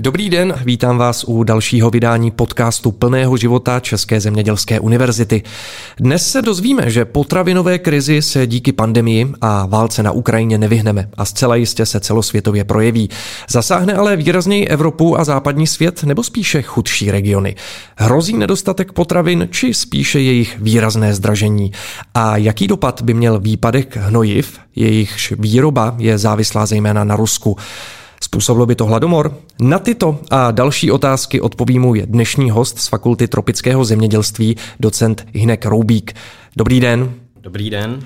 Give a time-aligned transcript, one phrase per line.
[0.00, 5.42] Dobrý den, vítám vás u dalšího vydání podcastu plného života České zemědělské univerzity.
[5.96, 11.24] Dnes se dozvíme, že potravinové krizi se díky pandemii a válce na Ukrajině nevyhneme a
[11.24, 13.10] zcela jistě se celosvětově projeví.
[13.48, 17.56] Zasáhne ale výrazněji Evropu a západní svět nebo spíše chudší regiony.
[17.96, 21.72] Hrozí nedostatek potravin či spíše jejich výrazné zdražení?
[22.14, 27.56] A jaký dopad by měl výpadek hnojiv, jejichž výroba je závislá zejména na Rusku?
[28.34, 29.38] Způsobilo by to hladomor?
[29.60, 35.66] Na tyto a další otázky odpoví můj dnešní host z Fakulty tropického zemědělství, docent Hinek
[35.66, 36.14] Roubík.
[36.56, 37.14] Dobrý den.
[37.40, 38.00] Dobrý den.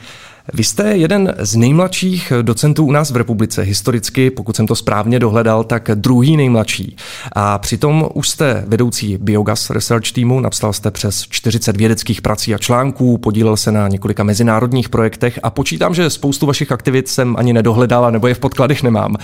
[0.54, 3.62] Vy jste jeden z nejmladších docentů u nás v republice.
[3.62, 6.96] Historicky, pokud jsem to správně dohledal, tak druhý nejmladší.
[7.32, 12.58] A přitom už jste vedoucí Biogas Research týmu, napsal jste přes 40 vědeckých prací a
[12.58, 17.52] článků, podílel se na několika mezinárodních projektech a počítám, že spoustu vašich aktivit jsem ani
[17.52, 19.16] nedohledal, nebo je v podkladech nemám.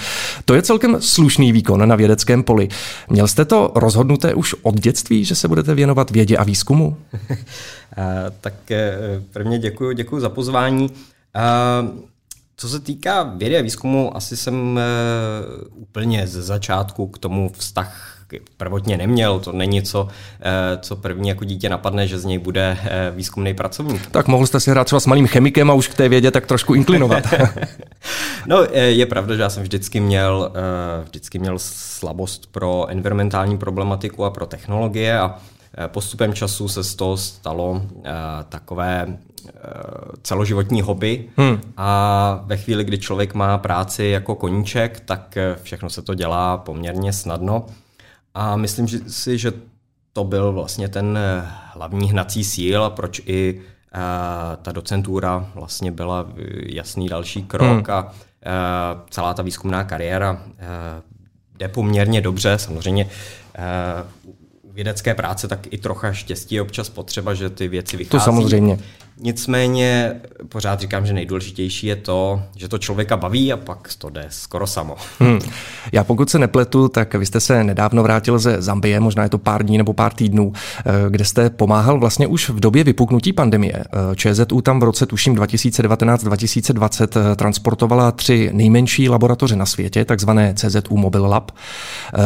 [0.44, 2.68] To je celkem slušný výkon na vědeckém poli.
[3.08, 6.96] Měl jste to rozhodnuté už od dětství, že se budete věnovat vědě a výzkumu?
[8.40, 8.98] tak eh,
[9.32, 10.90] prvně děkuji, děkuji za pozvání.
[12.56, 14.82] Co se týká vědy a výzkumu, asi jsem eh,
[15.74, 18.10] úplně ze začátku k tomu vztah
[18.56, 19.40] prvotně neměl.
[19.40, 20.08] To není co,
[20.40, 24.06] eh, co první jako dítě napadne, že z něj bude eh, výzkumný pracovník.
[24.10, 26.46] Tak mohl jste si hrát třeba s malým chemikem a už k té vědě tak
[26.46, 27.24] trošku inklinovat.
[28.46, 30.52] no, je pravda, že já jsem vždycky měl,
[31.04, 35.38] vždycky měl slabost pro environmentální problematiku a pro technologie a
[35.86, 37.82] postupem času se z toho stalo
[38.48, 39.16] takové
[40.22, 41.60] celoživotní hobby hmm.
[41.76, 47.12] a ve chvíli, kdy člověk má práci jako koníček, tak všechno se to dělá poměrně
[47.12, 47.66] snadno
[48.34, 49.52] a myslím si, že
[50.12, 51.18] to byl vlastně ten
[51.74, 53.60] hlavní hnací síl proč i
[54.62, 56.26] ta docentura vlastně byla
[56.66, 57.96] jasný další krok hmm.
[57.96, 58.12] a
[59.10, 60.42] celá ta výzkumná kariéra
[61.58, 62.58] jde poměrně dobře.
[62.58, 63.08] Samozřejmě
[64.72, 68.10] vědecké práce, tak i trocha štěstí je občas potřeba, že ty věci vychází.
[68.10, 68.78] To samozřejmě.
[69.20, 74.26] Nicméně pořád říkám, že nejdůležitější je to, že to člověka baví a pak to jde
[74.28, 74.96] skoro samo.
[75.18, 75.38] Hmm.
[75.92, 79.38] Já pokud se nepletu, tak vy jste se nedávno vrátil ze Zambie, možná je to
[79.38, 83.74] pár dní nebo pár týdnů, eh, kde jste pomáhal vlastně už v době vypuknutí pandemie.
[83.76, 90.54] Eh, ČZU tam v roce tuším 2019-2020 eh, transportovala tři nejmenší laboratoře na světě, takzvané
[90.54, 91.50] CZU Mobile Lab.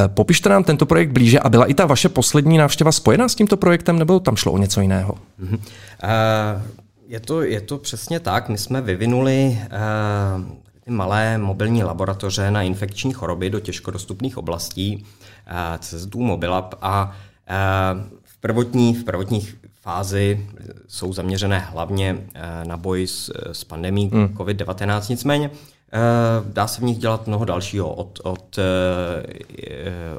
[0.07, 3.57] Popište nám tento projekt blíže a byla i ta vaše poslední návštěva spojená s tímto
[3.57, 5.15] projektem, nebo tam šlo o něco jiného?
[5.39, 5.55] Hmm.
[5.55, 6.78] Uh...
[7.09, 8.49] Je to, je to přesně tak.
[8.49, 10.45] My jsme vyvinuli uh,
[10.85, 17.05] ty malé mobilní laboratoře na infekční choroby do těžko dostupných oblastí, uh, CZU Mobilab a
[17.05, 20.47] uh, v prvotní, v prvotních fázi
[20.89, 24.27] jsou zaměřené hlavně uh, na boj s, s pandemí hmm.
[24.27, 25.11] COVID-19.
[25.11, 28.65] Nicméně uh, dá se v nich dělat mnoho dalšího, od, od, uh,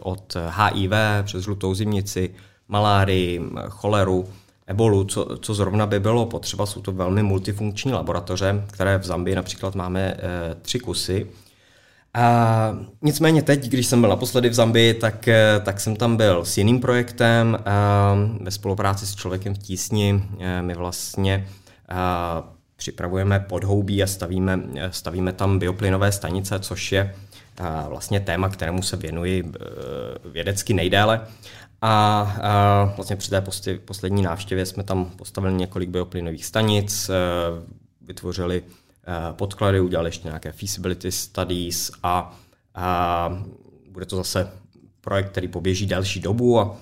[0.01, 0.91] od HIV
[1.23, 2.29] přes žlutou zimnici,
[2.67, 4.29] malárii, choleru,
[4.69, 9.35] ebolu, co, co zrovna by bylo potřeba, jsou to velmi multifunkční laboratoře, které v Zambii
[9.35, 10.17] například máme e,
[10.61, 11.27] tři kusy.
[12.13, 16.45] A nicméně teď, když jsem byl naposledy v Zambii, tak, eh, tak jsem tam byl
[16.45, 17.57] s jiným projektem
[18.41, 20.23] ve spolupráci s člověkem v tísni.
[20.39, 21.47] E, my vlastně
[22.75, 24.59] připravujeme podhoubí a stavíme,
[24.89, 27.15] stavíme tam bioplynové stanice, což je
[27.89, 29.51] vlastně téma, kterému se věnuji
[30.25, 31.27] vědecky nejdéle.
[31.81, 33.43] A, vlastně při té
[33.85, 37.13] poslední návštěvě jsme tam postavili několik bioplynových stanic, e,
[38.01, 42.39] vytvořili e, podklady, udělali ještě nějaké feasibility studies a,
[43.89, 44.51] bude to zase
[45.01, 46.77] projekt, který poběží delší dobu a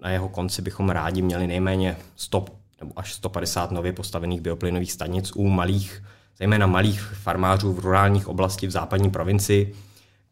[0.00, 2.44] na jeho konci bychom rádi měli nejméně 100
[2.80, 6.02] nebo až 150 nově postavených bioplynových stanic u malých,
[6.38, 9.74] zejména malých farmářů v rurálních oblasti v západní provincii,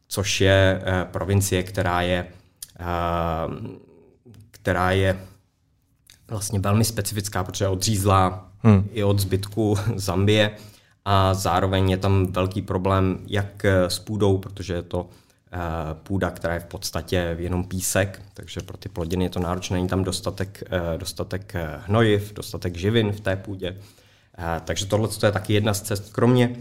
[0.08, 2.26] což je provincie, která je
[4.50, 5.20] která je
[6.28, 8.88] vlastně velmi specifická, protože je odřízlá hmm.
[8.92, 10.50] i od zbytku Zambie
[11.04, 15.08] a zároveň je tam velký problém jak s půdou, protože je to
[15.92, 19.88] půda, která je v podstatě jenom písek, takže pro ty plodiny je to náročné, není
[19.88, 20.62] tam dostatek,
[20.96, 21.54] dostatek
[21.86, 23.76] hnojiv, dostatek živin v té půdě.
[24.64, 26.12] Takže tohle je taky jedna z cest.
[26.12, 26.56] Kromě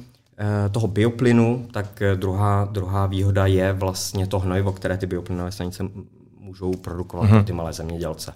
[0.71, 5.83] toho bioplynu, tak druhá, druhá výhoda je vlastně to hnojivo, které ty bioplynové stanice
[6.39, 7.43] můžou produkovat mm-hmm.
[7.43, 8.33] ty malé zemědělce.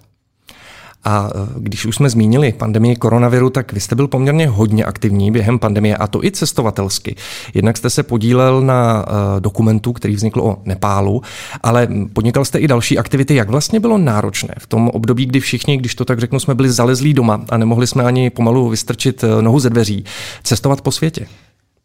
[1.04, 5.30] A e, když už jsme zmínili pandemii koronaviru, tak vy jste byl poměrně hodně aktivní
[5.30, 7.16] během pandemie, a to i cestovatelsky.
[7.54, 11.22] Jednak jste se podílel na uh, dokumentu, který vznikl o Nepálu,
[11.62, 13.34] ale podnikal jste i další aktivity.
[13.34, 16.70] Jak vlastně bylo náročné v tom období, kdy všichni, když to tak řeknu, jsme byli
[16.70, 20.04] zalezlí doma a nemohli jsme ani pomalu vystrčit e, nohu ze dveří,
[20.42, 21.26] cestovat po světě?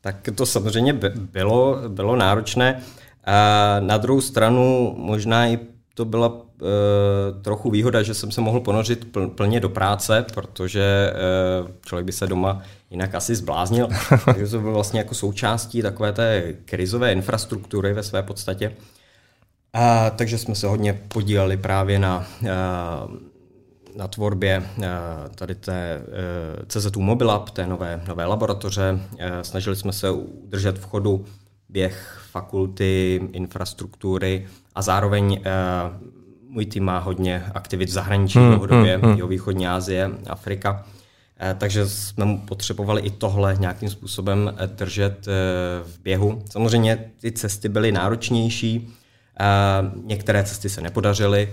[0.01, 1.00] Tak to samozřejmě
[1.33, 2.81] bylo, bylo náročné.
[3.79, 5.59] Na druhou stranu možná i
[5.95, 6.42] to byla uh,
[7.42, 11.13] trochu výhoda, že jsem se mohl ponořit pl- plně do práce, protože
[11.63, 13.88] uh, člověk by se doma jinak asi zbláznil.
[14.25, 18.75] Takže to bylo vlastně jako součástí takové té krizové infrastruktury ve své podstatě.
[19.74, 22.47] A, takže jsme se hodně podíleli právě na, uh,
[23.95, 24.63] na tvorbě
[25.36, 26.01] tady té
[26.68, 29.00] CZU Mobilab, té nové, nové laboratoře.
[29.42, 31.25] Snažili jsme se udržet v chodu
[31.69, 34.45] běh fakulty, infrastruktury
[34.75, 35.39] a zároveň uh,
[36.49, 39.29] můj tým má hodně aktivit v zahraničí hmm, dlouhodobě, hmm, hmm.
[39.29, 40.71] východní Asie, Afrika.
[40.73, 45.27] Uh, takže jsme potřebovali i tohle nějakým způsobem eh, držet
[45.83, 46.41] v běhu.
[46.49, 48.93] Samozřejmě ty cesty byly náročnější,
[50.03, 51.49] některé cesty se nepodařily,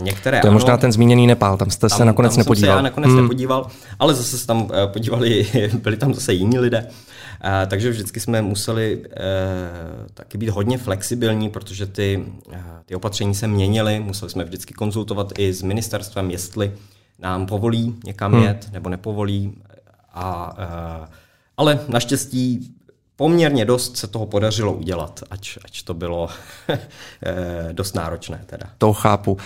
[0.00, 2.66] Některé to je ano, možná ten zmíněný Nepál, tam jste tam, se nakonec tam nepodíval.
[2.66, 3.22] Jsem se já nakonec hmm.
[3.22, 3.66] nepodíval,
[3.98, 5.46] ale zase se tam podívali,
[5.82, 6.86] byli tam zase jiní lidé.
[7.40, 9.20] A, takže vždycky jsme museli e,
[10.14, 14.00] taky být hodně flexibilní, protože ty, e, ty opatření se měnily.
[14.00, 16.72] Museli jsme vždycky konzultovat i s ministerstvem, jestli
[17.18, 18.42] nám povolí někam hmm.
[18.42, 19.52] jet nebo nepovolí.
[20.14, 21.08] A,
[21.56, 22.74] ale naštěstí
[23.18, 26.28] poměrně dost se toho podařilo udělat, ač, ač to bylo
[26.68, 26.78] eh,
[27.72, 28.40] dost náročné.
[28.46, 28.66] Teda.
[28.78, 29.36] To chápu.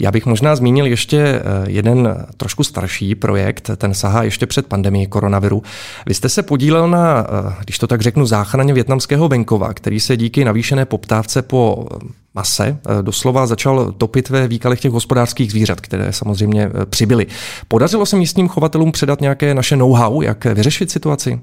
[0.00, 5.06] Já bych možná zmínil ještě eh, jeden trošku starší projekt, ten sahá ještě před pandemií
[5.06, 5.62] koronaviru.
[6.06, 10.16] Vy jste se podílel na, eh, když to tak řeknu, záchraně větnamského venkova, který se
[10.16, 11.88] díky navýšené poptávce po
[12.34, 17.26] mase doslova začal topit ve výkalech těch hospodářských zvířat, které samozřejmě přibyly.
[17.68, 21.40] Podařilo se místním chovatelům předat nějaké naše know-how, jak vyřešit situaci?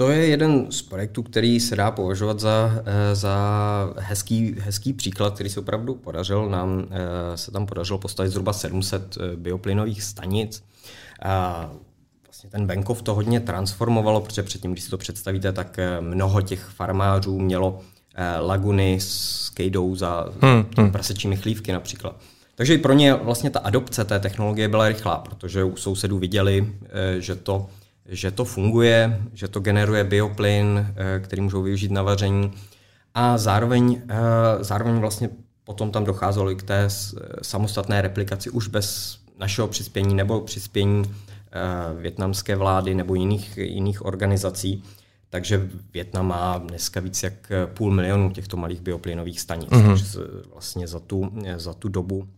[0.00, 3.34] To je jeden z projektů, který se dá považovat za, eh, za
[3.98, 6.48] hezký, hezký příklad, který se opravdu podařil.
[6.48, 10.62] Nám eh, se tam podařilo postavit zhruba 700 eh, bioplynových stanic.
[11.22, 11.70] A
[12.24, 16.64] vlastně ten venkov to hodně transformovalo, protože předtím, když si to představíte, tak mnoho těch
[16.64, 17.80] farmářů mělo
[18.40, 20.92] laguny s kejdou za, hmm, hmm.
[20.92, 22.16] prasečími chlívky například.
[22.54, 26.72] Takže i pro ně vlastně ta adopce té technologie byla rychlá, protože u sousedů viděli,
[27.18, 27.66] že to
[28.06, 32.52] že to funguje, že to generuje bioplyn, eh, který můžou využít na vaření
[33.14, 35.28] a zároveň, eh, zároveň vlastně
[35.64, 36.88] potom tam docházelo i k té
[37.42, 41.02] samostatné replikaci už bez našeho přispění nebo přispění
[41.52, 44.84] eh, větnamské vlády nebo jiných, jiných organizací.
[45.30, 49.68] Takže Větnam má dneska víc jak půl milionu těchto malých bioplynových stanic.
[49.68, 49.86] Mm-hmm.
[49.86, 50.18] Takže
[50.52, 52.28] vlastně za tu, za tu dobu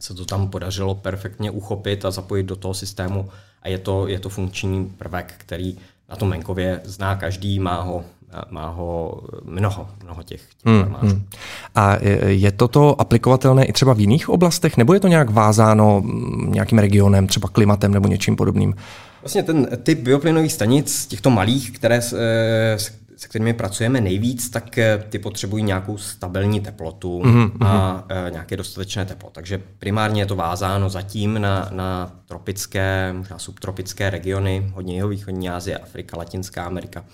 [0.00, 3.28] se to tam podařilo perfektně uchopit a zapojit do toho systému
[3.62, 5.76] a je to, je to funkční prvek, který
[6.08, 8.04] na tom venkově zná každý, má ho,
[8.50, 11.26] má ho mnoho, mnoho těch, těch hmm, hmm.
[11.74, 11.96] A
[12.26, 16.02] je toto aplikovatelné i třeba v jiných oblastech, nebo je to nějak vázáno
[16.46, 18.74] nějakým regionem, třeba klimatem nebo něčím podobným?
[19.22, 22.00] Vlastně ten typ bioplynových stanic, těchto malých, které
[23.16, 27.66] se kterými pracujeme nejvíc, tak eh, ty potřebují nějakou stabilní teplotu mm-hmm.
[27.66, 29.30] a e, nějaké dostatečné teplo.
[29.32, 35.50] Takže primárně je to vázáno zatím na, na tropické, možná subtropické regiony, hodně jeho východní
[35.50, 37.04] Asie, Afrika, Latinská Amerika.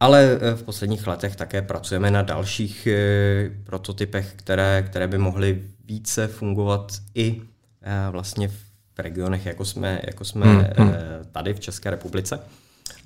[0.00, 6.26] Ale v posledních letech také pracujeme na dalších e, prototypech, které, které by mohly více
[6.26, 7.42] fungovat i
[7.82, 10.92] e, vlastně v regionech, jako jsme, jako jsme mm-hmm.
[11.32, 12.40] tady v České republice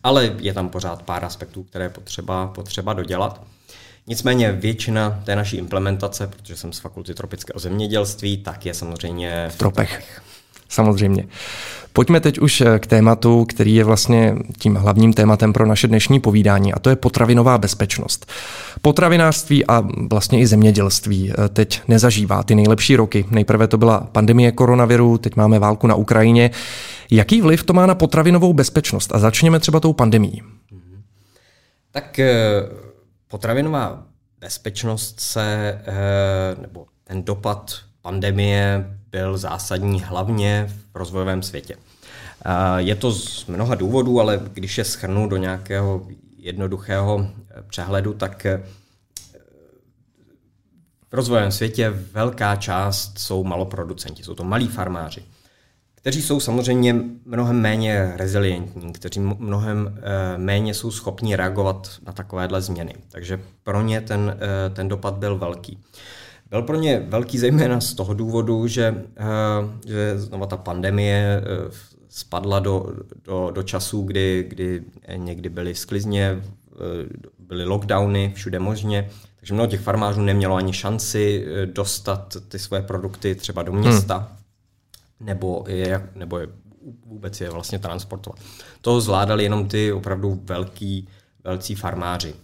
[0.03, 3.43] ale je tam pořád pár aspektů, které je potřeba, potřeba dodělat.
[4.07, 9.59] Nicméně většina té naší implementace, protože jsem z fakulty tropického zemědělství, tak je samozřejmě v
[9.59, 10.23] tropech.
[10.73, 11.27] Samozřejmě.
[11.93, 16.21] Pojďme teď už eh, k tématu, který je vlastně tím hlavním tématem pro naše dnešní
[16.21, 18.27] povídání, a to je potravinová bezpečnost.
[18.83, 23.25] Potravinářství a vlastně i zemědělství eh, teď nezažívá ty nejlepší roky.
[23.31, 26.51] Nejprve to byla pandemie koronaviru, teď máme válku na Ukrajině.
[27.11, 29.15] Jaký vliv to má na potravinovou bezpečnost?
[29.15, 30.43] A začněme třeba tou pandemí.
[31.91, 32.33] Tak eh,
[33.29, 34.03] potravinová
[34.41, 35.79] bezpečnost se,
[36.61, 37.73] nebo ten dopad
[38.03, 41.77] pandemie byl zásadní hlavně v rozvojovém světě.
[42.77, 46.07] Je to z mnoha důvodů, ale když je schrnu do nějakého
[46.43, 48.63] jednoduchého eh, přehledu, tak eh,
[51.11, 55.23] v rozvojovém světě velká část jsou maloproducenti, jsou to malí farmáři,
[55.95, 62.63] kteří jsou samozřejmě mnohem méně rezilientní, kteří mnohem eh, méně jsou schopni reagovat na takovéhle
[62.63, 62.95] změny.
[63.09, 64.39] Takže pro ně ten,
[64.73, 65.79] ten dopad byl velký.
[66.53, 69.25] Byl pro ně velký zejména z toho důvodu, že, eh,
[69.87, 71.71] že znova ta pandemie eh,
[72.09, 72.93] spadla do,
[73.25, 74.83] do, do časů, kdy, kdy
[75.17, 81.47] někdy byly sklizně, eh, byly lockdowny všude možně, takže mnoho těch farmářů nemělo ani šanci
[81.67, 85.27] dostat ty své produkty třeba do města, hmm.
[85.27, 86.47] nebo, je, nebo je,
[87.07, 88.39] vůbec je vlastně transportovat.
[88.81, 91.09] To zvládali jenom ty opravdu velký,
[91.45, 92.35] velcí farmáři.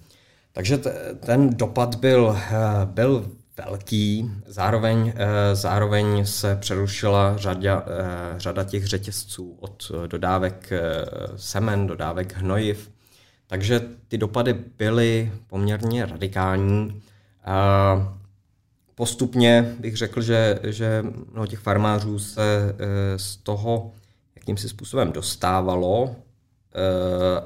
[0.52, 0.78] Takže
[1.20, 2.36] ten dopad byl,
[2.84, 3.30] byl
[3.66, 4.30] velký.
[4.46, 5.12] Zároveň,
[5.52, 7.84] zároveň se přerušila řada,
[8.36, 10.70] řada těch řetězců od dodávek
[11.36, 12.90] semen, dodávek hnojiv.
[13.46, 17.02] Takže ty dopady byly poměrně radikální.
[18.94, 22.74] Postupně bych řekl, že, že mnoho těch farmářů se
[23.16, 23.92] z toho
[24.36, 26.16] jakýmsi způsobem dostávalo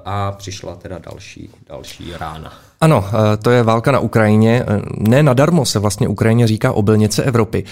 [0.05, 2.53] a přišla teda další, další rána.
[2.81, 3.05] Ano,
[3.43, 4.65] to je válka na Ukrajině.
[4.99, 7.65] Ne nadarmo se vlastně Ukrajině říká obilnice Evropy.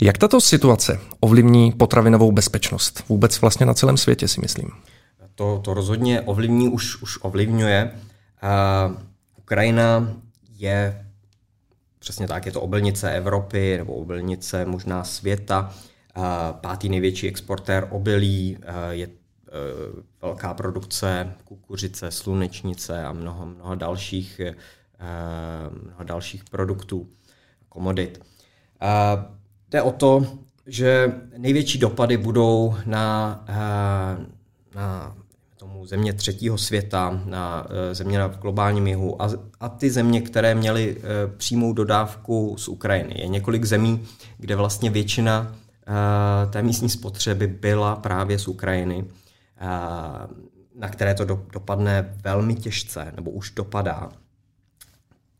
[0.00, 3.04] Jak tato situace ovlivní potravinovou bezpečnost?
[3.08, 4.70] Vůbec vlastně na celém světě, si myslím.
[5.34, 7.90] To, to rozhodně ovlivní, už, už ovlivňuje.
[7.92, 8.96] Uh,
[9.38, 10.12] Ukrajina
[10.58, 11.06] je
[11.98, 15.72] přesně tak, je to obilnice Evropy nebo obilnice možná světa.
[16.16, 16.24] Uh,
[16.60, 19.08] pátý největší exportér obilí, uh, je
[19.56, 24.54] Eh, velká produkce kukuřice, slunečnice a mnoho, mnoho, dalších, eh,
[25.82, 27.08] mnoho dalších produktů,
[27.68, 28.20] komodit.
[29.70, 30.26] Jde o to,
[30.66, 34.26] že největší dopady budou na, eh,
[34.74, 35.16] na
[35.56, 39.30] tomu země třetího světa, na země na globálním jihu a,
[39.60, 40.96] a ty země, které měly
[41.36, 43.14] přímou dodávku z Ukrajiny.
[43.18, 44.06] Je několik zemí,
[44.38, 45.56] kde vlastně většina
[46.50, 49.04] té místní spotřeby byla právě z Ukrajiny
[50.74, 54.10] na které to dopadne velmi těžce, nebo už dopadá.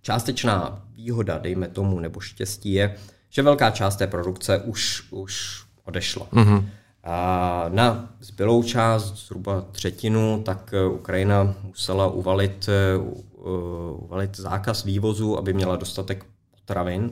[0.03, 2.97] Částečná výhoda, dejme tomu, nebo štěstí je,
[3.31, 6.27] že velká část té produkce už, už odešla.
[6.33, 6.65] Mm-hmm.
[7.05, 12.69] A na zbylou část, zhruba třetinu, tak Ukrajina musela uvalit,
[13.97, 17.11] uvalit zákaz vývozu, aby měla dostatek potravin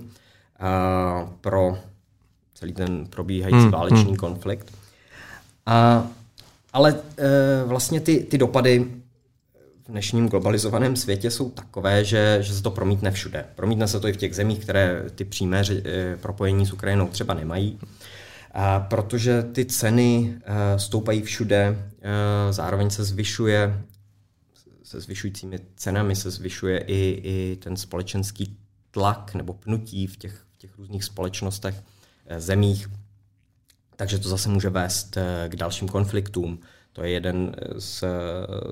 [1.40, 1.78] pro
[2.54, 4.16] celý ten probíhající mm, válečný mm.
[4.16, 4.72] konflikt.
[5.66, 6.06] A
[6.74, 8.86] ale e, vlastně ty, ty dopady
[9.84, 13.46] v dnešním globalizovaném světě jsou takové, že, že se to promítne všude.
[13.54, 17.34] Promítne se to i v těch zemích, které ty přímé e, propojení s Ukrajinou třeba
[17.34, 17.78] nemají.
[18.52, 23.80] A protože ty ceny e, stoupají všude, e, zároveň se zvyšuje,
[24.82, 28.56] se zvyšujícími cenami se zvyšuje i, i ten společenský
[28.90, 31.74] tlak nebo pnutí v těch, v těch různých společnostech,
[32.38, 32.88] zemích,
[33.96, 36.58] takže to zase může vést eh, k dalším konfliktům.
[36.94, 38.04] To je jeden z,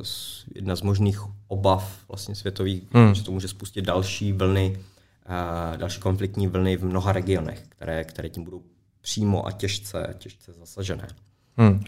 [0.03, 3.15] z, jedna z možných obav vlastně světových, hmm.
[3.15, 8.29] že to může spustit další vlny, uh, další konfliktní vlny v mnoha regionech, které, které
[8.29, 8.63] tím budou
[9.01, 11.09] přímo a těžce, těžce zasažené.
[11.57, 11.85] Hmm.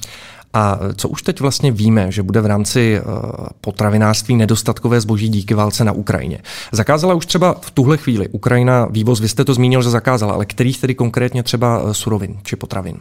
[0.53, 3.13] A co už teď vlastně víme, že bude v rámci uh,
[3.61, 6.43] potravinářství nedostatkové zboží díky válce na Ukrajině?
[6.73, 10.47] Zakázala už třeba v tuhle chvíli Ukrajina vývoz, vy jste to zmínil, že zakázala, ale
[10.47, 13.01] kterých tedy konkrétně třeba surovin či potravin?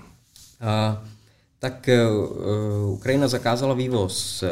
[1.63, 1.99] Tak e,
[2.85, 4.49] Ukrajina zakázala vývoz e,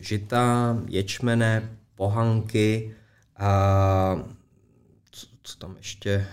[0.00, 2.94] žita, ječmene, pohanky
[3.36, 4.16] a
[5.10, 6.26] co, co tam ještě e,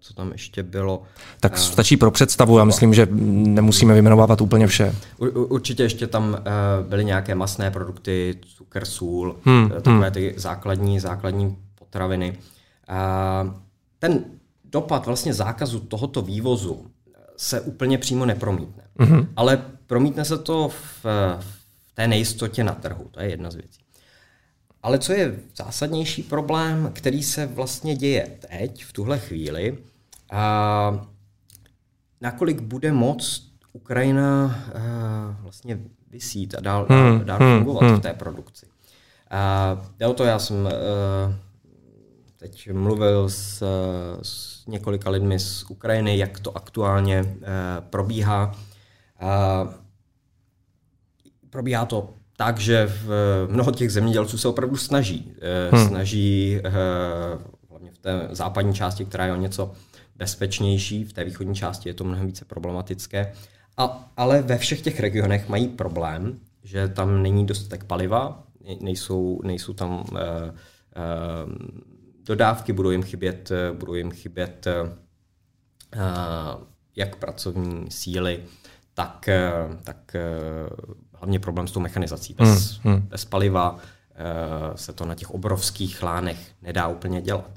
[0.00, 1.02] co tam ještě bylo.
[1.40, 4.94] Tak stačí pro představu, já myslím, že nemusíme vyjmenovávat úplně vše.
[5.34, 6.38] Určitě ještě tam
[6.88, 10.12] byly nějaké masné produkty, cukr, sůl, hmm, takové hmm.
[10.12, 12.38] ty základní, základní potraviny.
[13.98, 14.24] Ten
[14.64, 16.86] dopad vlastně zákazu tohoto vývozu
[17.36, 18.84] se úplně přímo nepromítne.
[18.98, 19.28] Mm-hmm.
[19.36, 21.04] Ale promítne se to v,
[21.40, 23.08] v té nejistotě na trhu.
[23.10, 23.80] To je jedna z věcí.
[24.82, 29.78] Ale co je zásadnější problém, který se vlastně děje teď, v tuhle chvíli,
[30.32, 31.06] a
[32.20, 35.78] nakolik bude moc Ukrajina a, vlastně
[36.10, 37.96] vysít a dál, hmm, dál hmm, fungovat hmm.
[37.96, 38.66] v té produkci.
[39.30, 40.70] A, jde o to, já jsem a,
[42.44, 43.62] teď mluvil s,
[44.22, 47.46] s několika lidmi z Ukrajiny, jak to aktuálně eh,
[47.90, 48.54] probíhá.
[51.50, 53.08] Probíhá to tak, že v
[53.50, 55.32] mnoho těch zemědělců se opravdu snaží.
[55.40, 55.88] Eh, hmm.
[55.88, 56.70] Snaží eh,
[57.70, 59.72] hlavně v té západní části, která je o něco
[60.16, 63.32] bezpečnější, v té východní části je to mnohem více problematické.
[63.76, 68.44] A, ale ve všech těch regionech mají problém, že tam není dostatek paliva,
[68.80, 71.93] nejsou, nejsou tam uh, uh,
[72.26, 74.88] dodávky, budou jim chybět, eh, budou jim chybět uh,
[76.96, 78.42] jak pracovní síly,
[78.94, 79.28] tak,
[79.82, 80.16] tak
[81.12, 82.34] hlavně problém s tou mechanizací.
[82.34, 83.02] Bez, hmm, hmm.
[83.02, 83.78] bez paliva
[84.74, 87.50] se to na těch obrovských lánech nedá úplně dělat.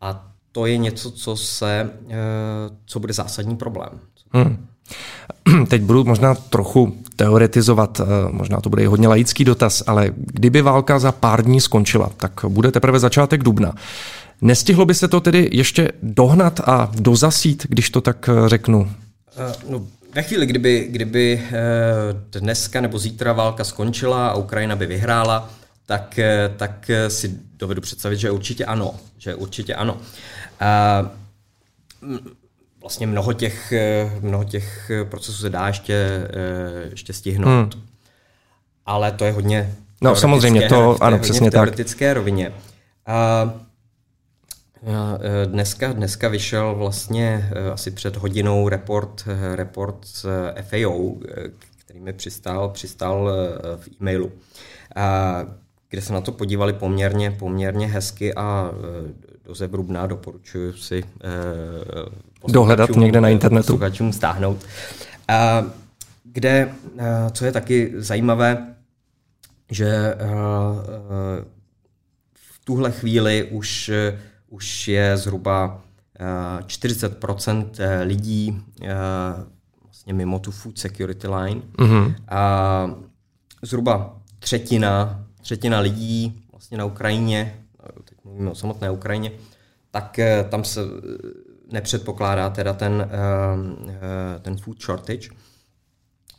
[0.00, 1.90] A to je něco, co se,
[2.86, 4.00] co bude zásadní problém.
[4.32, 4.68] Hmm.
[5.68, 10.62] Teď budu možná trochu teoretizovat, eh, možná to bude i hodně laický dotaz, ale kdyby
[10.62, 13.74] válka za pár dní skončila, tak bude teprve začátek dubna.
[14.40, 18.80] Nestihlo by se to tedy ještě dohnat a dozasít, když to tak eh, řeknu?
[18.80, 21.42] Uh, no, ve chvíli, kdyby, kdyby
[22.30, 25.50] dneska nebo zítra válka skončila a Ukrajina by vyhrála,
[25.86, 26.20] tak,
[26.56, 28.94] tak si dovedu představit, že určitě ano.
[29.18, 29.96] Že určitě ano.
[32.84, 33.72] Vlastně mnoho těch,
[34.20, 36.28] mnoho těch procesů se dá ještě,
[36.90, 37.74] ještě stihnout.
[37.74, 37.82] Hmm.
[38.86, 41.52] Ale to je hodně No samozřejmě, to ano, přesně tak.
[41.52, 42.52] teoretické rovině.
[43.06, 43.50] A
[45.46, 49.24] Dneska, dneska vyšel vlastně asi před hodinou report,
[49.54, 50.26] report z
[50.62, 51.14] FAO,
[51.78, 53.30] který mi přistál, přistál
[53.76, 54.32] v e-mailu,
[55.94, 58.70] kde se na to podívali poměrně, poměrně hezky a
[59.44, 61.04] do zevrubná doporučuji si
[62.48, 63.78] dohledat někde na internetu.
[64.12, 64.58] stáhnout.
[66.24, 66.74] Kde,
[67.32, 68.74] co je taky zajímavé,
[69.70, 70.14] že
[72.34, 73.90] v tuhle chvíli už
[74.54, 75.82] už je zhruba
[76.66, 78.94] 40 eh, eh, lidí eh,
[79.82, 81.62] vlastně mimo tu food security line.
[81.78, 82.14] Mm-hmm.
[82.28, 82.90] A
[83.62, 87.60] zhruba třetina, třetina lidí vlastně na Ukrajině,
[88.04, 89.32] teď mluvíme o samotné Ukrajině,
[89.90, 90.80] tak tam se
[91.72, 93.10] nepředpokládá teda ten,
[94.42, 95.28] ten food shortage.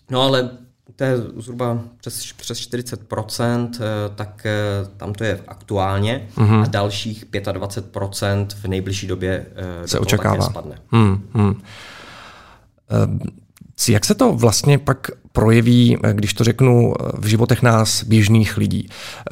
[0.10, 0.50] No ale
[0.96, 3.80] to je zhruba přes, přes 40%, eh,
[4.16, 4.52] tak eh,
[4.98, 6.62] tam to je aktuálně mm-hmm.
[6.64, 10.46] a dalších 25% v nejbližší době eh, se očekává.
[10.46, 10.80] spadne.
[10.92, 11.62] Mm, mm.
[13.90, 18.90] Jak se to vlastně pak projeví, když to řeknu, v životech nás běžných lidí?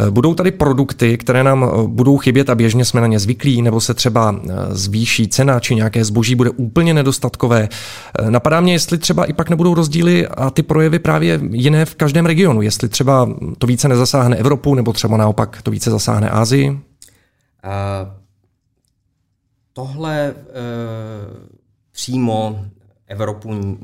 [0.10, 3.94] Budou tady produkty, které nám budou chybět a běžně jsme na ně zvyklí, nebo se
[3.94, 4.36] třeba
[4.70, 7.70] zvýší cena, či nějaké zboží bude úplně nedostatkové?
[8.30, 12.26] Napadá mě, jestli třeba i pak nebudou rozdíly a ty projevy právě jiné v každém
[12.26, 16.70] regionu, jestli třeba to více nezasáhne Evropu, nebo třeba naopak to více zasáhne Asii?
[16.70, 16.80] Uh,
[19.74, 20.44] tohle uh,
[21.92, 22.66] přímo
[23.08, 23.78] Evropu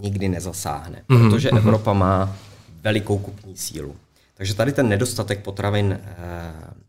[0.00, 1.30] nikdy nezasáhne, mm-hmm.
[1.30, 1.58] protože mhm.
[1.58, 2.36] Evropa má
[2.82, 3.96] velikou kupní sílu.
[4.34, 6.00] Takže tady ten nedostatek potravin e,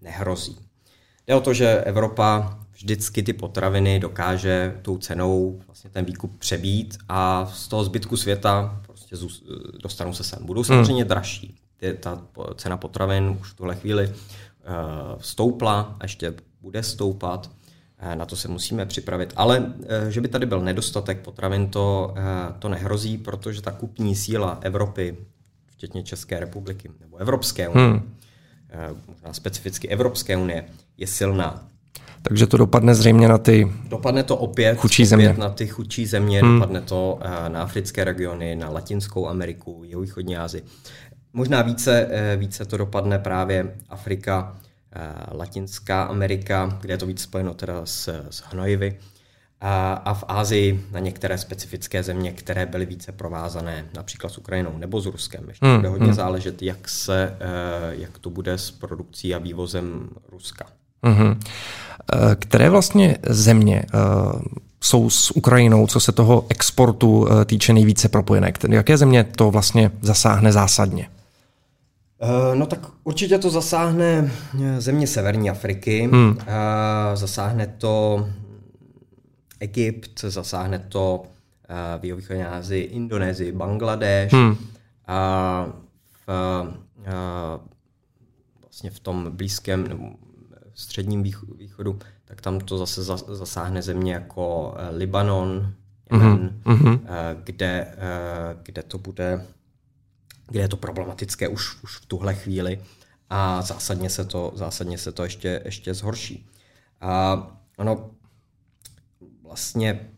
[0.01, 0.57] nehrozí.
[1.27, 6.97] Jde o to, že Evropa vždycky ty potraviny dokáže tou cenou vlastně ten výkup přebít
[7.09, 9.15] a z toho zbytku světa prostě
[9.83, 10.45] dostanou se sem.
[10.45, 11.09] Budou samozřejmě mm.
[11.09, 11.55] dražší.
[11.99, 12.21] Ta
[12.55, 14.13] cena potravin už v tuhle chvíli e,
[15.19, 17.49] stoupla a ještě bude stoupat.
[18.03, 19.33] Eh, na to se musíme připravit.
[19.35, 24.15] Ale eh, že by tady byl nedostatek potravin, to, eh, to nehrozí, protože ta kupní
[24.15, 25.17] síla Evropy,
[25.71, 28.11] včetně České republiky nebo Evropské unie, hmm.
[29.07, 30.65] možná specificky Evropské unie,
[30.97, 31.67] je silná.
[32.21, 35.29] Takže to dopadne zřejmě na ty Dopadne to opět, chudší země.
[35.29, 36.59] opět na ty chudší země, hmm.
[36.59, 40.63] dopadne to na africké regiony, na Latinskou Ameriku, jihovýchodní Asii.
[41.33, 44.55] Možná více, více to dopadne právě Afrika,
[45.31, 48.97] Latinská Amerika, kde je to víc spojeno teda s, s hnojivy,
[49.61, 54.77] a, a v Ázii na některé specifické země, které byly více provázané, například s Ukrajinou
[54.77, 55.43] nebo s Ruskem.
[55.47, 56.15] Ještě hmm, bude hodně hmm.
[56.15, 57.47] záležet, jak, se, eh,
[57.91, 60.65] jak to bude s produkcí a vývozem Ruska.
[61.03, 61.39] Hmm.
[62.39, 63.83] Které vlastně země
[64.83, 68.53] jsou s Ukrajinou, co se toho exportu týče nejvíce propojené?
[68.69, 71.09] Jaké země to vlastně zasáhne zásadně?
[72.23, 74.31] Eh, no tak určitě to zasáhne
[74.63, 76.37] eh, země Severní Afriky, hmm.
[76.39, 78.27] Eh, zasáhne to
[79.59, 81.23] Egypt, zasáhne to
[81.99, 84.57] v jihovýchodní Asii, Indonésii, Bangladeš hmm.
[85.07, 85.67] a
[86.27, 86.29] v,
[88.61, 90.09] vlastně v tom blízkém nebo
[90.73, 91.23] středním
[91.57, 93.03] východu, tak tam to zase
[93.35, 95.73] zasáhne země jako Libanon,
[96.11, 96.99] Jemen, mm-hmm.
[97.43, 97.95] kde,
[98.63, 99.45] kde to bude
[100.51, 102.81] kde je to problematické už, už v tuhle chvíli
[103.29, 106.49] a zásadně se to, zásadně se to ještě, ještě zhorší.
[107.01, 108.11] A ono
[109.43, 110.09] vlastně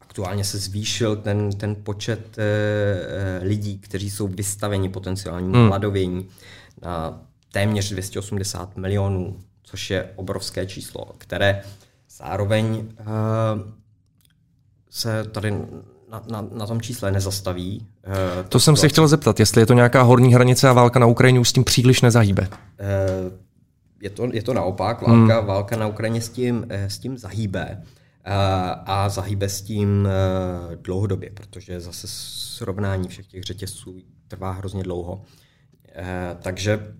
[0.00, 5.68] aktuálně se zvýšil ten, ten počet e, lidí, kteří jsou vystaveni potenciálnímu hmm.
[5.68, 6.28] hladovění
[6.82, 11.62] na téměř 280 milionů, což je obrovské číslo, které
[12.08, 13.04] zároveň e,
[14.90, 15.54] se tady
[16.10, 17.86] na, na, na tom čísle nezastaví.
[18.06, 21.06] Uh, to jsem se chtěl zeptat, jestli je to nějaká horní hranice a válka na
[21.06, 22.48] Ukrajině už s tím příliš nezahýbe.
[22.50, 22.58] Uh,
[24.00, 25.46] je, to, je to naopak, válka, hmm.
[25.46, 27.82] válka na Ukrajině s tím, s tím zahýbe
[28.86, 33.96] a zahýbe s tím uh, dlouhodobě, protože zase srovnání všech těch řetězců
[34.28, 35.12] trvá hrozně dlouho.
[35.12, 35.22] Uh,
[36.42, 36.94] takže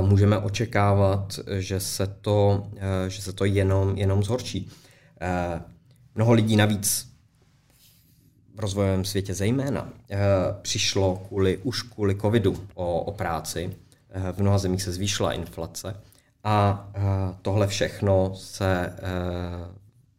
[0.00, 2.66] můžeme očekávat, že se to,
[3.08, 4.68] že se to jenom, jenom zhorší.
[6.14, 7.09] Mnoho lidí navíc
[8.60, 10.18] rozvojovém světě zejména, eh,
[10.62, 13.76] přišlo kvůli, už kvůli covidu o, o práci.
[14.10, 15.96] Eh, v mnoha zemích se zvýšila inflace
[16.44, 17.00] a eh,
[17.42, 18.92] tohle všechno se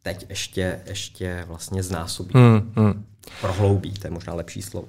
[0.03, 2.31] teď ještě, ještě vlastně znásobí.
[2.33, 3.05] Hmm, hmm.
[3.41, 4.87] Prohloubí, to je možná lepší slovo.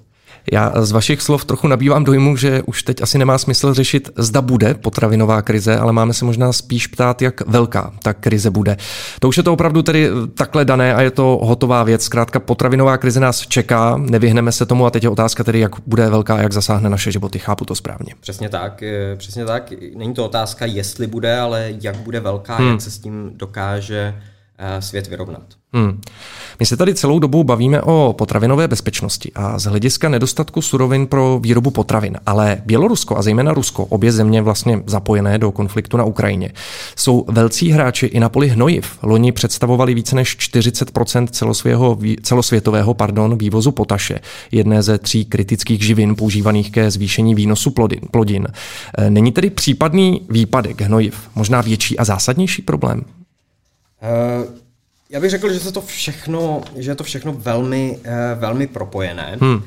[0.53, 4.41] Já z vašich slov trochu nabývám dojmu, že už teď asi nemá smysl řešit, zda
[4.41, 8.77] bude potravinová krize, ale máme se možná spíš ptát, jak velká ta krize bude.
[9.21, 12.05] To už je to opravdu tedy takhle dané a je to hotová věc.
[12.05, 16.11] Zkrátka potravinová krize nás čeká, nevyhneme se tomu a teď je otázka tedy, jak bude
[16.11, 17.39] velká a jak zasáhne naše životy.
[17.39, 18.15] Chápu to správně.
[18.21, 18.83] Přesně tak,
[19.17, 19.73] přesně tak.
[19.97, 22.71] Není to otázka, jestli bude, ale jak bude velká, hmm.
[22.71, 24.15] jak se s tím dokáže
[24.59, 25.62] eh, svět vyrovnat.
[25.75, 26.01] Hmm.
[26.61, 31.39] My se tady celou dobu bavíme o potravinové bezpečnosti a z hlediska nedostatku surovin pro
[31.43, 32.17] výrobu potravin.
[32.27, 36.53] Ale Bělorusko a zejména Rusko, obě země vlastně zapojené do konfliktu na Ukrajině,
[36.97, 38.99] jsou velcí hráči i na poli hnojiv.
[39.03, 40.91] Loni představovali více než 40
[42.23, 44.21] celosvětového pardon, vývozu potaše,
[44.53, 48.01] jedné ze tří kritických živin používaných ke zvýšení výnosu plodin.
[48.11, 48.49] plodin.
[48.99, 53.05] E, není tedy případný výpadek hnojiv možná větší a zásadnější problém?
[54.03, 54.62] Uh...
[55.13, 59.39] Já bych řekl, že se to všechno, že je to všechno velmi, uh, velmi propojené.
[59.41, 59.55] Hmm.
[59.55, 59.63] Uh,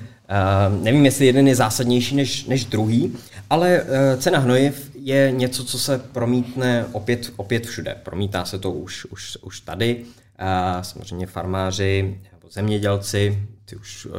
[0.84, 3.18] nevím, jestli jeden je zásadnější než, než druhý,
[3.50, 3.90] ale uh,
[4.22, 7.96] cena hnojiv je něco, co se promítne opět, opět všude.
[8.04, 10.06] Promítá se to už, už, už tady.
[10.42, 14.16] Uh, samozřejmě farmáři nebo zemědělci ty už uh,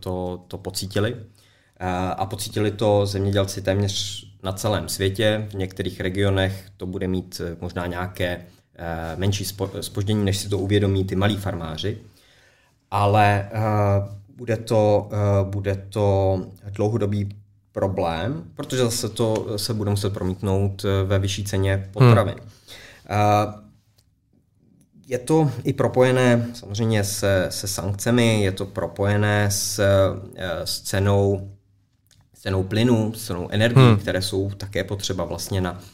[0.00, 1.12] to, to pocítili.
[1.12, 1.18] Uh,
[2.16, 5.46] a pocítili to zemědělci téměř na celém světě.
[5.50, 8.53] V některých regionech to bude mít možná nějaké Eh,
[9.16, 9.44] menší
[9.80, 11.98] spoždění, než si to uvědomí ty malí farmáři,
[12.90, 13.60] ale eh,
[14.36, 17.28] bude to, eh, bude to dlouhodobý
[17.72, 22.34] problém, protože zase to se bude muset promítnout ve vyšší ceně potravin.
[22.34, 23.64] Hmm.
[25.06, 29.82] Je to i propojené samozřejmě se, se sankcemi, je to propojené s,
[30.64, 31.50] s cenou,
[32.34, 33.96] cenou plynu, s cenou energií, hmm.
[33.96, 35.93] které jsou také potřeba vlastně na, Eh,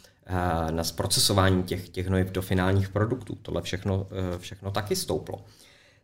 [0.70, 3.38] na zprocesování těch, těch hnojiv do finálních produktů.
[3.42, 5.44] Tohle všechno, eh, všechno taky stouplo.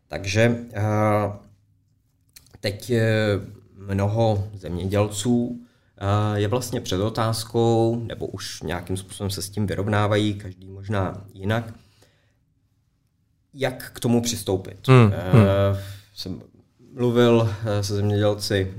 [0.09, 0.83] Takže eh,
[2.61, 2.93] teď
[3.75, 5.61] mnoho zemědělců
[6.35, 11.75] je vlastně před otázkou, nebo už nějakým způsobem se s tím vyrovnávají, každý možná jinak,
[13.55, 14.89] jak k tomu přistoupit.
[14.89, 15.13] Hmm.
[15.33, 15.45] hmm.
[16.15, 16.43] Jsem
[16.93, 18.75] mluvil se zemědělci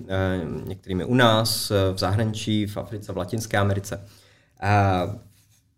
[0.65, 4.01] některými u nás, v zahraničí, v Africe, v Latinské Americe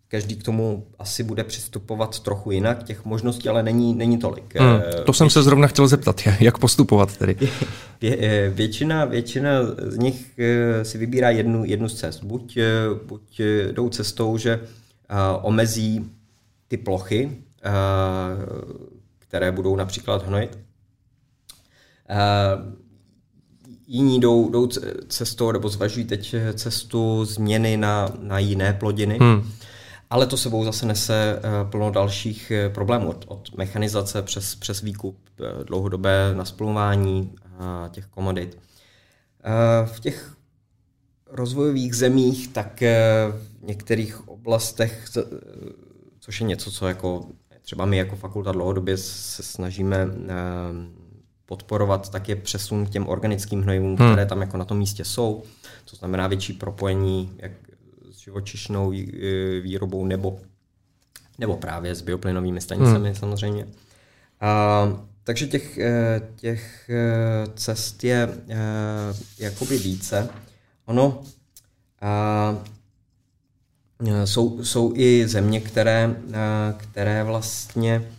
[0.09, 2.83] každý k tomu asi bude přistupovat trochu jinak.
[2.83, 4.55] Těch možností ale není, není tolik.
[4.55, 7.35] Hmm, to jsem se zrovna chtěl zeptat, jak postupovat tedy.
[8.01, 12.23] Vě, eh, většina, většina z nich eh, si vybírá jednu, jednu z cest.
[12.23, 12.57] Buď,
[13.05, 13.41] buď
[13.71, 14.59] jdou cestou, že
[15.41, 16.05] omezí
[16.67, 17.31] ty plochy,
[19.19, 20.57] které budou například hnojit.
[23.87, 24.67] Jiní jdou, jdou
[25.07, 29.17] cestou, nebo zvažují teď cestu změny na, na jiné plodiny.
[29.21, 29.43] Hmm
[30.09, 34.81] ale to sebou zase nese eh, plno dalších eh, problémů, od, od mechanizace přes, přes
[34.81, 37.35] výkup, eh, dlouhodobé nasplumování
[37.91, 38.57] těch komodit.
[39.85, 40.35] V těch
[41.27, 42.81] rozvojových zemích, tak
[43.31, 45.05] v některých oblastech,
[46.19, 47.25] což je něco, co jako
[47.61, 50.07] třeba my jako fakulta dlouhodobě se snažíme
[51.45, 54.09] podporovat, tak je přesun k těm organickým hnojivům, hmm.
[54.09, 55.43] které tam jako na tom místě jsou.
[55.89, 57.51] To znamená větší propojení jak
[58.19, 60.39] živočišnou e, výrobou nebo,
[61.39, 63.15] nebo právě s bioplynovými stanicemi hmm.
[63.15, 63.67] samozřejmě.
[64.41, 67.03] A, takže těch, e, těch e,
[67.55, 68.29] cest je
[69.39, 70.29] jakoby více.
[70.85, 71.23] Ono
[72.01, 72.63] a,
[74.25, 76.15] jsou, jsou i země, které,
[76.77, 78.11] které vlastně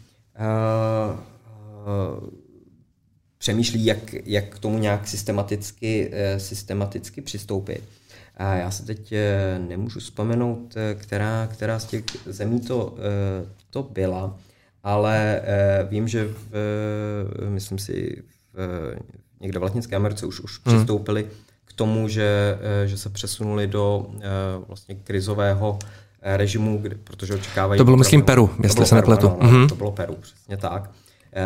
[3.38, 7.82] přemýšlí, jak, jak k tomu nějak systematicky, systematicky přistoupit.
[8.40, 13.46] A já se teď eh, nemůžu vzpomenout, eh, která, která z těch zemí to, eh,
[13.70, 14.36] to byla,
[14.82, 15.42] ale
[15.88, 16.52] vím, že v,
[17.48, 18.22] myslím si,
[18.54, 18.94] v,
[19.40, 20.76] někde v Latinské Americe už, už hmm.
[20.76, 21.26] přistoupili
[21.64, 24.06] k tomu, že, že se přesunuli do
[24.68, 25.78] vlastně krizového
[26.22, 27.78] režimu, kde, protože očekávají...
[27.78, 29.28] To bylo, myslím, Peru, jestli se nepletu.
[29.28, 29.68] Ano, ano, mm-hmm.
[29.68, 30.90] To bylo Peru, přesně tak.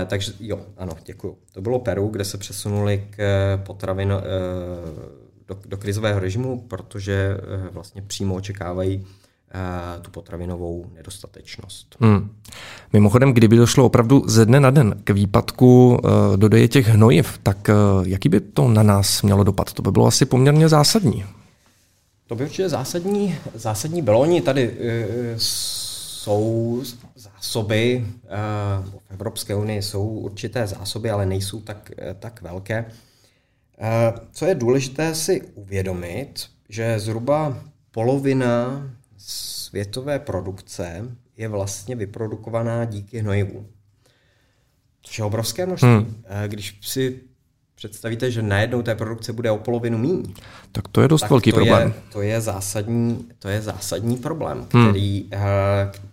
[0.07, 1.37] takže jo, ano, děkuju.
[1.53, 3.19] To bylo Peru, kde se přesunuli k
[3.67, 4.13] potravin,
[5.49, 9.07] do, do krizového režimu, protože eh, vlastně přímo očekávají
[9.55, 11.97] eh, tu potravinovou nedostatečnost.
[12.01, 12.31] Hmm.
[12.93, 17.69] Mimochodem, kdyby došlo opravdu ze dne na den k výpadku uh, dodeje těch hnojiv, tak
[17.69, 19.73] uh, jaký by to na nás mělo dopad?
[19.73, 21.25] To by bylo asi poměrně zásadní.
[22.27, 24.21] To by určitě zásadní, zásadní bylo.
[24.21, 24.77] Oni tady uh,
[25.37, 26.83] jsou
[27.17, 32.85] zásoby, uh, v Evropské unii jsou určité zásoby, ale nejsou tak, tak velké.
[33.85, 37.59] Eh, co je důležité si uvědomit, že zhruba
[37.91, 38.83] polovina
[39.17, 41.03] světové produkce
[41.37, 43.67] je vlastně vyprodukovaná díky hnojivu.
[45.03, 45.89] Což je obrovské množství.
[45.89, 46.23] Hmm.
[46.25, 47.21] Eh, když si
[47.75, 50.35] představíte, že najednou té produkce bude o polovinu míň.
[50.73, 51.89] Tak to je dost velký to problém.
[51.89, 54.89] Je, to, je zásadní, to je zásadní problém, Hmm.
[54.89, 56.07] který, hmm.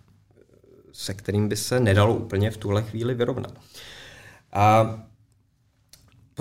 [0.91, 3.53] se kterým by se nedalo úplně v tuhle chvíli vyrovnat.
[4.53, 4.97] A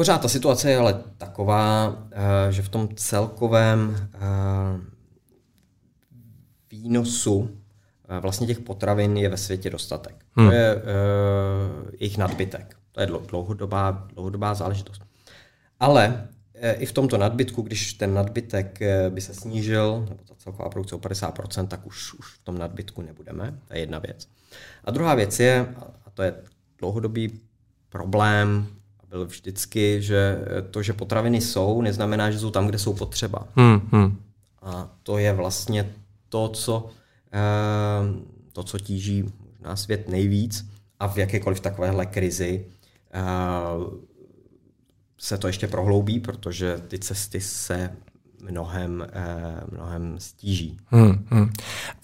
[0.00, 4.18] pořád ta situace je ale taková, eh, že v tom celkovém eh,
[6.70, 7.50] výnosu
[8.20, 10.24] vlastně těch potravin je ve světě dostatek.
[10.36, 10.48] Hmm.
[10.48, 10.82] To je
[11.98, 12.76] jejich nadbytek.
[12.92, 15.02] To je dlouhodobá, dlouhodobá záležitost.
[15.80, 16.28] Ale
[16.78, 20.98] i v tomto nadbytku, když ten nadbytek by se snížil, nebo ta celková produkce o
[20.98, 23.58] 50%, tak už, už v tom nadbytku nebudeme.
[23.68, 24.28] To je jedna věc.
[24.84, 25.74] A druhá věc je,
[26.06, 26.34] a to je
[26.78, 27.40] dlouhodobý
[27.88, 28.66] problém,
[29.10, 30.38] byl vždycky, že
[30.70, 33.46] to, že potraviny jsou, neznamená, že jsou tam, kde jsou potřeba.
[33.56, 34.16] Hmm, hmm.
[34.62, 35.90] A to je vlastně
[36.28, 36.86] to, co,
[38.52, 40.70] to, co tíží možná svět nejvíc
[41.00, 42.66] a v jakékoliv takovéhle krizi
[45.18, 47.90] se to ještě prohloubí, protože ty cesty se
[48.50, 49.06] mnohem,
[49.72, 50.76] mnohem stíží.
[50.86, 51.50] Hmm, hmm.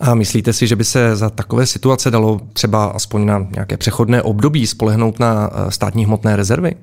[0.01, 4.23] A myslíte si, že by se za takové situace dalo třeba aspoň na nějaké přechodné
[4.23, 6.77] období spolehnout na státní hmotné rezervy?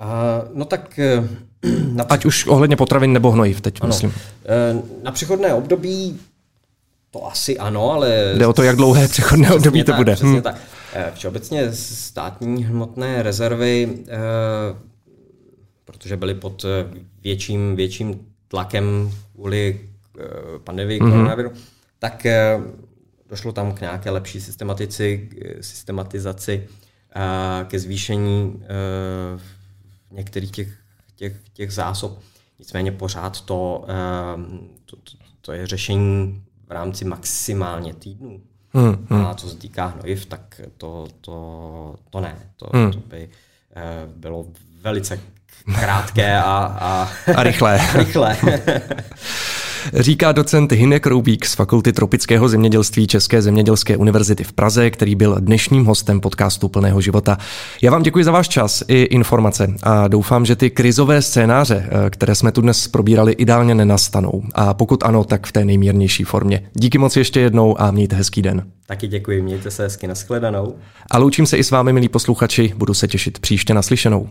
[0.00, 1.00] Uh, no tak...
[1.92, 3.88] Na Ať už ohledně potravin nebo hnojiv, teď ano.
[3.88, 4.12] myslím.
[5.02, 6.20] Na přechodné období
[7.10, 8.34] to asi ano, ale...
[8.38, 10.12] Jde o to, jak dlouhé přechodné období to tak, bude.
[10.12, 10.42] Přesně hmm.
[10.42, 10.56] tak.
[11.14, 13.98] Všeobecně státní hmotné rezervy,
[15.84, 16.64] protože byly pod
[17.22, 19.80] větším, větším tlakem kvůli
[20.64, 21.10] pandemii mm-hmm.
[21.10, 21.52] koronaviru,
[21.98, 22.26] tak
[23.28, 25.28] došlo tam k nějaké lepší systematici,
[25.60, 26.68] systematizaci,
[27.68, 28.62] ke zvýšení
[30.14, 30.68] některých těch,
[31.16, 32.18] těch, těch zásob.
[32.58, 33.84] Nicméně pořád to,
[34.84, 38.40] to, to, to je řešení v rámci maximálně týdnů.
[38.74, 39.26] Hmm, hmm.
[39.26, 42.38] A co se týká hnojiv, tak to, to, to ne.
[42.56, 42.92] To, Hmm.
[42.92, 43.28] to by
[43.76, 43.82] eh,
[44.16, 44.46] bylo
[44.80, 45.20] velice
[45.74, 46.42] krátké a,
[46.80, 47.80] a, A rychlé.
[47.94, 48.36] rychlé.
[49.92, 55.36] Říká docent Hinek Roubík z Fakulty tropického zemědělství České zemědělské univerzity v Praze, který byl
[55.40, 57.38] dnešním hostem podcastu Plného života.
[57.82, 62.10] Já vám děkuji za váš čas i informace a doufám, že ty krizové scénáře, eh,
[62.10, 64.42] které jsme tu dnes probírali, ideálně nenastanou.
[64.54, 66.70] A pokud ano, tak v té nejmírnější formě.
[66.74, 68.66] Díky moc ještě jednou a mějte hezký den.
[68.86, 70.74] Taky děkuji, mějte se hezky, nashledanou.
[71.10, 74.28] A loučím se i s vámi, milí posluchači, budu se těšit příště naslyšenou.